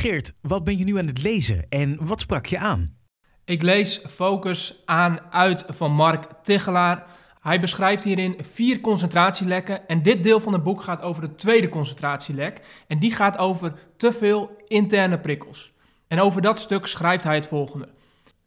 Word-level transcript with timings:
Geert, 0.00 0.34
wat 0.40 0.64
ben 0.64 0.78
je 0.78 0.84
nu 0.84 0.98
aan 0.98 1.06
het 1.06 1.22
lezen 1.22 1.66
en 1.68 2.06
wat 2.06 2.20
sprak 2.20 2.46
je 2.46 2.58
aan? 2.58 2.96
Ik 3.44 3.62
lees 3.62 4.00
Focus 4.08 4.82
aan 4.84 5.20
uit 5.30 5.64
van 5.68 5.92
Mark 5.92 6.28
Tichelaar. 6.42 7.06
Hij 7.40 7.60
beschrijft 7.60 8.04
hierin 8.04 8.36
vier 8.40 8.80
concentratielekken 8.80 9.88
en 9.88 10.02
dit 10.02 10.22
deel 10.22 10.40
van 10.40 10.52
het 10.52 10.62
boek 10.62 10.82
gaat 10.82 11.02
over 11.02 11.22
het 11.22 11.38
tweede 11.38 11.68
concentratielek 11.68 12.60
en 12.86 12.98
die 12.98 13.12
gaat 13.12 13.38
over 13.38 13.72
te 13.96 14.12
veel 14.12 14.56
interne 14.66 15.18
prikkels. 15.18 15.72
En 16.08 16.20
over 16.20 16.42
dat 16.42 16.58
stuk 16.58 16.86
schrijft 16.86 17.24
hij 17.24 17.34
het 17.34 17.46
volgende. 17.46 17.88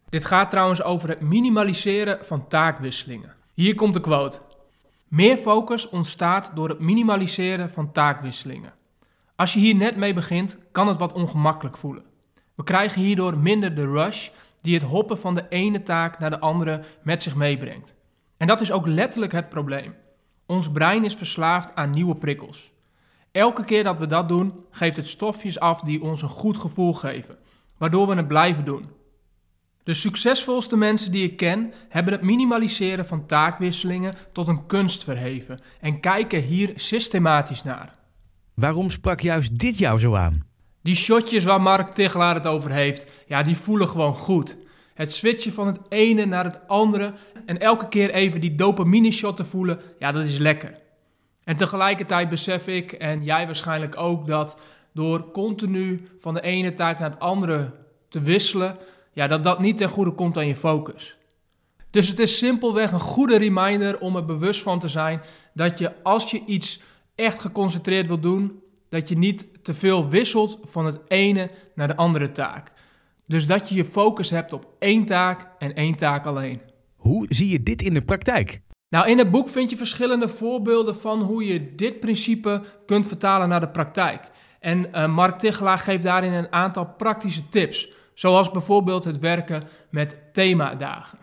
Dit 0.08 0.24
gaat 0.24 0.50
trouwens 0.50 0.82
over 0.82 1.08
het 1.08 1.20
minimaliseren 1.20 2.24
van 2.24 2.48
taakwisselingen. 2.48 3.34
Hier 3.54 3.74
komt 3.74 3.94
de 3.94 4.00
quote. 4.00 4.38
Meer 5.08 5.36
focus 5.36 5.88
ontstaat 5.88 6.50
door 6.54 6.68
het 6.68 6.80
minimaliseren 6.80 7.70
van 7.70 7.92
taakwisselingen. 7.92 8.72
Als 9.42 9.52
je 9.52 9.60
hier 9.60 9.74
net 9.74 9.96
mee 9.96 10.14
begint, 10.14 10.58
kan 10.72 10.88
het 10.88 10.96
wat 10.96 11.12
ongemakkelijk 11.12 11.76
voelen. 11.76 12.04
We 12.54 12.64
krijgen 12.64 13.02
hierdoor 13.02 13.38
minder 13.38 13.74
de 13.74 13.86
rush 13.86 14.28
die 14.60 14.74
het 14.74 14.82
hoppen 14.82 15.18
van 15.18 15.34
de 15.34 15.46
ene 15.48 15.82
taak 15.82 16.18
naar 16.18 16.30
de 16.30 16.38
andere 16.38 16.84
met 17.02 17.22
zich 17.22 17.34
meebrengt. 17.34 17.94
En 18.36 18.46
dat 18.46 18.60
is 18.60 18.72
ook 18.72 18.86
letterlijk 18.86 19.32
het 19.32 19.48
probleem. 19.48 19.94
Ons 20.46 20.72
brein 20.72 21.04
is 21.04 21.14
verslaafd 21.14 21.74
aan 21.74 21.90
nieuwe 21.90 22.14
prikkels. 22.14 22.72
Elke 23.32 23.64
keer 23.64 23.84
dat 23.84 23.98
we 23.98 24.06
dat 24.06 24.28
doen, 24.28 24.54
geeft 24.70 24.96
het 24.96 25.06
stofjes 25.06 25.60
af 25.60 25.80
die 25.80 26.02
ons 26.02 26.22
een 26.22 26.28
goed 26.28 26.58
gevoel 26.58 26.92
geven, 26.92 27.36
waardoor 27.78 28.06
we 28.06 28.14
het 28.14 28.28
blijven 28.28 28.64
doen. 28.64 28.90
De 29.82 29.94
succesvolste 29.94 30.76
mensen 30.76 31.12
die 31.12 31.24
ik 31.24 31.36
ken 31.36 31.72
hebben 31.88 32.12
het 32.12 32.22
minimaliseren 32.22 33.06
van 33.06 33.26
taakwisselingen 33.26 34.14
tot 34.32 34.48
een 34.48 34.66
kunst 34.66 35.04
verheven 35.04 35.60
en 35.80 36.00
kijken 36.00 36.40
hier 36.40 36.72
systematisch 36.74 37.62
naar. 37.62 38.00
Waarom 38.62 38.90
sprak 38.90 39.20
juist 39.20 39.58
dit 39.58 39.78
jou 39.78 39.98
zo 39.98 40.14
aan? 40.14 40.46
Die 40.82 40.94
shotjes 40.94 41.44
waar 41.44 41.60
Mark 41.60 41.94
Tichelaar 41.94 42.34
het 42.34 42.46
over 42.46 42.70
heeft, 42.70 43.06
ja, 43.26 43.42
die 43.42 43.56
voelen 43.56 43.88
gewoon 43.88 44.14
goed. 44.14 44.56
Het 44.94 45.12
switchen 45.12 45.52
van 45.52 45.66
het 45.66 45.78
ene 45.88 46.24
naar 46.24 46.44
het 46.44 46.68
andere 46.68 47.12
en 47.46 47.60
elke 47.60 47.88
keer 47.88 48.10
even 48.10 48.40
die 48.40 48.54
dopamine 48.54 49.10
shot 49.10 49.36
te 49.36 49.44
voelen, 49.44 49.80
ja, 49.98 50.12
dat 50.12 50.24
is 50.24 50.38
lekker. 50.38 50.78
En 51.44 51.56
tegelijkertijd 51.56 52.28
besef 52.28 52.66
ik, 52.66 52.92
en 52.92 53.24
jij 53.24 53.46
waarschijnlijk 53.46 53.96
ook, 53.96 54.26
dat 54.26 54.56
door 54.92 55.30
continu 55.30 56.08
van 56.20 56.34
de 56.34 56.42
ene 56.42 56.74
taak 56.74 56.98
naar 56.98 57.10
het 57.10 57.20
andere 57.20 57.72
te 58.08 58.20
wisselen, 58.20 58.76
ja, 59.12 59.26
dat 59.26 59.44
dat 59.44 59.60
niet 59.60 59.76
ten 59.76 59.88
goede 59.88 60.10
komt 60.10 60.36
aan 60.36 60.46
je 60.46 60.56
focus. 60.56 61.16
Dus 61.90 62.08
het 62.08 62.18
is 62.18 62.38
simpelweg 62.38 62.92
een 62.92 63.00
goede 63.00 63.36
reminder 63.36 63.98
om 63.98 64.16
er 64.16 64.24
bewust 64.24 64.62
van 64.62 64.78
te 64.78 64.88
zijn 64.88 65.20
dat 65.54 65.78
je 65.78 65.92
als 66.02 66.30
je 66.30 66.42
iets 66.46 66.80
echt 67.14 67.40
geconcentreerd 67.40 68.06
wil 68.06 68.20
doen, 68.20 68.62
dat 68.88 69.08
je 69.08 69.18
niet 69.18 69.64
te 69.64 69.74
veel 69.74 70.08
wisselt 70.08 70.58
van 70.62 70.86
het 70.86 71.00
ene 71.08 71.50
naar 71.74 71.86
de 71.86 71.96
andere 71.96 72.32
taak. 72.32 72.72
Dus 73.26 73.46
dat 73.46 73.68
je 73.68 73.74
je 73.74 73.84
focus 73.84 74.30
hebt 74.30 74.52
op 74.52 74.66
één 74.78 75.04
taak 75.04 75.48
en 75.58 75.74
één 75.74 75.94
taak 75.94 76.26
alleen. 76.26 76.60
Hoe 76.96 77.26
zie 77.28 77.48
je 77.48 77.62
dit 77.62 77.82
in 77.82 77.94
de 77.94 78.04
praktijk? 78.04 78.60
Nou, 78.88 79.08
in 79.08 79.18
het 79.18 79.30
boek 79.30 79.48
vind 79.48 79.70
je 79.70 79.76
verschillende 79.76 80.28
voorbeelden 80.28 80.96
van 80.96 81.22
hoe 81.22 81.44
je 81.44 81.74
dit 81.74 82.00
principe 82.00 82.62
kunt 82.86 83.06
vertalen 83.06 83.48
naar 83.48 83.60
de 83.60 83.68
praktijk. 83.68 84.30
En 84.60 84.88
uh, 84.92 85.14
Mark 85.14 85.38
Tichelaar 85.38 85.78
geeft 85.78 86.02
daarin 86.02 86.32
een 86.32 86.52
aantal 86.52 86.86
praktische 86.86 87.46
tips, 87.46 87.92
zoals 88.14 88.50
bijvoorbeeld 88.50 89.04
het 89.04 89.18
werken 89.18 89.68
met 89.90 90.16
themadagen. 90.32 91.18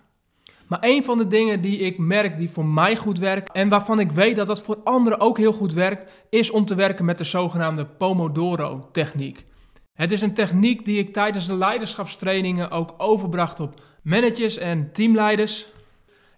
Maar 0.70 0.80
een 0.82 1.04
van 1.04 1.18
de 1.18 1.28
dingen 1.28 1.62
die 1.62 1.78
ik 1.78 1.98
merk 1.98 2.38
die 2.38 2.50
voor 2.50 2.66
mij 2.66 2.96
goed 2.96 3.20
werkt 3.20 3.52
en 3.52 3.70
waarvan 3.70 4.00
ik 4.00 4.12
weet 4.12 4.36
dat 4.36 4.48
dat 4.48 4.62
voor 4.62 4.78
anderen 4.84 5.20
ook 5.20 5.38
heel 5.38 5.54
goed 5.54 5.74
werkt, 5.74 6.12
is 6.30 6.52
om 6.52 6.66
te 6.66 6.76
werken 6.76 7.06
met 7.06 7.18
de 7.18 7.24
zogenaamde 7.24 7.86
Pomodoro-techniek. 7.86 9.46
Het 9.94 10.12
is 10.12 10.22
een 10.22 10.34
techniek 10.34 10.86
die 10.86 10.98
ik 11.00 11.14
tijdens 11.14 11.48
de 11.48 11.56
leiderschapstrainingen 11.56 12.72
ook 12.72 12.94
overbracht 12.98 13.60
op 13.60 13.82
managers 14.02 14.58
en 14.58 14.92
teamleiders. 14.92 15.68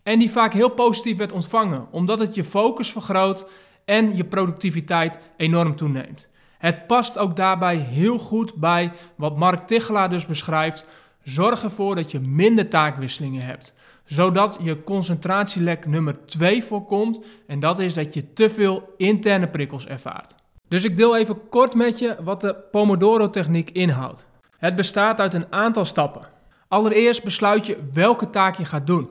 En 0.04 0.20
die 0.20 0.32
vaak 0.32 0.54
heel 0.54 0.70
positief 0.70 1.18
werd 1.18 1.32
ontvangen, 1.32 1.88
omdat 1.92 2.19
het 2.19 2.36
je 2.36 2.44
focus 2.44 2.92
vergroot 2.92 3.46
en 3.86 4.16
je 4.16 4.25
productiviteit 4.25 5.19
enorm 5.38 5.75
toeneemt. 5.75 6.30
Het 6.58 6.88
past 6.88 7.18
ook 7.18 7.36
daarbij 7.36 7.75
heel 7.75 8.18
goed 8.19 8.56
bij 8.56 8.92
wat 9.16 9.38
Mark 9.38 9.68
Tichelaar 9.68 10.09
dus 10.09 10.25
beschrijft. 10.25 10.88
Zorg 11.24 11.63
ervoor 11.63 11.96
dat 11.96 12.12
je 12.12 12.19
minder 12.19 12.69
taakwisselingen 12.69 13.46
hebt 13.46 13.74
zodat 14.14 14.58
je 14.62 14.84
concentratielek 14.84 15.86
nummer 15.86 16.26
2 16.26 16.64
voorkomt. 16.64 17.26
En 17.48 17.60
dat 17.60 17.80
is 17.80 17.94
dat 17.94 18.14
je 18.14 18.34
te 18.34 18.50
veel 18.50 18.94
interne 18.98 19.48
prikkels 19.48 19.88
ervaart. 19.88 20.36
Dus 20.68 20.84
ik 20.84 20.96
deel 20.96 21.18
even 21.18 21.50
kort 21.50 21.74
met 21.74 22.00
je 22.00 22.16
wat 22.24 22.42
de 22.42 22.56
Pomodoro-techniek 22.72 23.70
inhoudt. 23.72 24.26
Het 24.58 24.76
bestaat 24.76 25.20
uit 25.20 25.34
een 25.34 25.52
aantal 25.52 25.86
stappen. 25.86 26.28
Allereerst 26.68 27.24
besluit 27.24 27.66
je 27.66 27.78
welke 27.94 28.26
taak 28.26 28.56
je 28.56 28.66
gaat 28.66 28.88
doen. 28.88 29.10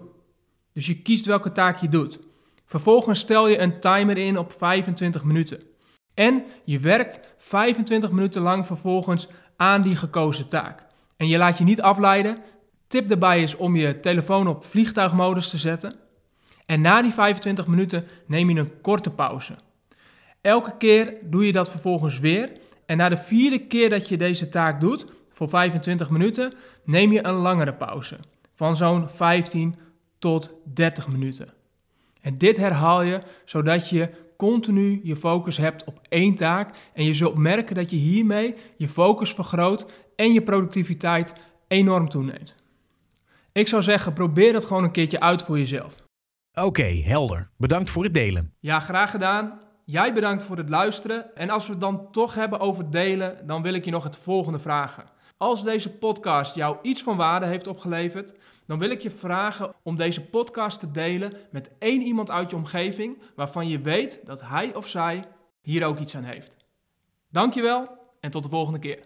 Dus 0.73 0.87
je 0.87 1.03
kiest 1.03 1.27
welke 1.27 1.53
taak 1.53 1.77
je 1.77 1.89
doet. 1.89 2.19
Vervolgens 2.65 3.19
stel 3.19 3.49
je 3.49 3.59
een 3.59 3.81
timer 3.81 4.19
in 4.19 4.39
op 4.39 4.53
25 4.53 5.25
minuten. 5.25 5.63
En 6.15 6.45
je 6.65 6.79
werkt 6.79 7.21
25 7.39 8.11
minuten 8.11 8.43
lang 8.43 8.67
vervolgens 8.67 9.29
aan 9.57 9.83
die 9.83 9.97
gekozen 9.97 10.49
taak. 10.49 10.87
En 11.17 11.29
je 11.29 11.39
laat 11.39 11.59
je 11.59 11.65
niet 11.65 11.81
afleiden, 11.81 12.39
Tip 12.91 13.09
daarbij 13.09 13.43
is 13.43 13.57
om 13.57 13.77
je 13.77 14.01
telefoon 14.01 14.49
op 14.49 14.65
vliegtuigmodus 14.65 15.51
te 15.51 15.59
zetten. 15.59 15.95
En 16.67 16.81
na 16.81 17.03
die 17.03 17.13
25 17.13 17.67
minuten 17.67 18.05
neem 18.27 18.51
je 18.51 18.61
een 18.61 18.81
korte 18.81 19.11
pauze. 19.11 19.55
Elke 20.41 20.77
keer 20.77 21.15
doe 21.23 21.47
je 21.47 21.53
dat 21.53 21.71
vervolgens 21.71 22.19
weer. 22.19 22.53
En 22.87 22.97
na 22.97 23.09
de 23.09 23.17
vierde 23.17 23.67
keer 23.67 23.91
dat 23.91 24.09
je 24.09 24.17
deze 24.17 24.49
taak 24.49 24.81
doet, 24.81 25.07
voor 25.29 25.49
25 25.49 26.11
minuten, 26.11 26.53
neem 26.85 27.13
je 27.13 27.25
een 27.25 27.35
langere 27.35 27.75
pauze. 27.75 28.17
Van 28.55 28.77
zo'n 28.77 29.09
15 29.09 29.75
tot 30.19 30.51
30 30.65 31.09
minuten. 31.09 31.49
En 32.21 32.39
dit 32.39 32.57
herhaal 32.57 33.03
je 33.03 33.21
zodat 33.45 33.89
je 33.89 34.11
continu 34.37 35.01
je 35.03 35.17
focus 35.17 35.57
hebt 35.57 35.85
op 35.85 36.01
één 36.09 36.35
taak. 36.35 36.91
En 36.95 37.05
je 37.05 37.13
zult 37.13 37.37
merken 37.37 37.75
dat 37.75 37.91
je 37.91 37.97
hiermee 37.97 38.55
je 38.77 38.89
focus 38.89 39.33
vergroot 39.33 39.93
en 40.17 40.33
je 40.33 40.43
productiviteit 40.43 41.33
enorm 41.69 42.09
toeneemt. 42.09 42.60
Ik 43.53 43.69
zou 43.69 43.83
zeggen, 43.83 44.13
probeer 44.13 44.53
dat 44.53 44.65
gewoon 44.65 44.85
een 44.85 44.93
keertje 44.93 45.21
uit 45.21 45.43
voor 45.43 45.59
jezelf. 45.59 45.95
Oké, 46.55 46.83
helder. 46.83 47.51
Bedankt 47.57 47.91
voor 47.91 48.05
het 48.05 48.15
delen. 48.15 48.55
Ja, 48.61 48.81
graag 48.81 49.11
gedaan. 49.11 49.61
Jij 49.85 50.13
bedankt 50.13 50.43
voor 50.43 50.57
het 50.57 50.69
luisteren. 50.69 51.37
En 51.37 51.51
als 51.51 51.67
we 51.67 51.73
het 51.73 51.81
dan 51.81 52.11
toch 52.11 52.35
hebben 52.35 52.61
over 52.61 52.91
delen, 52.91 53.47
dan 53.47 53.63
wil 53.63 53.75
ik 53.75 53.85
je 53.85 53.91
nog 53.91 54.05
het 54.05 54.17
volgende 54.17 54.59
vragen. 54.59 55.05
Als 55.37 55.65
deze 55.65 55.91
podcast 55.91 56.55
jou 56.55 56.77
iets 56.83 57.03
van 57.03 57.17
waarde 57.17 57.47
heeft 57.47 57.67
opgeleverd, 57.67 58.33
dan 58.67 58.79
wil 58.79 58.91
ik 58.91 59.01
je 59.01 59.11
vragen 59.11 59.73
om 59.83 59.97
deze 59.97 60.25
podcast 60.25 60.81
te 60.81 60.91
delen 60.91 61.33
met 61.51 61.71
één 61.79 62.03
iemand 62.03 62.31
uit 62.31 62.51
je 62.51 62.57
omgeving 62.57 63.23
waarvan 63.35 63.69
je 63.69 63.81
weet 63.81 64.21
dat 64.25 64.41
hij 64.41 64.75
of 64.75 64.87
zij 64.87 65.25
hier 65.61 65.85
ook 65.85 65.99
iets 65.99 66.17
aan 66.17 66.25
heeft. 66.25 66.57
Dankjewel 67.31 67.99
en 68.21 68.31
tot 68.31 68.43
de 68.43 68.49
volgende 68.49 68.79
keer. 68.79 68.99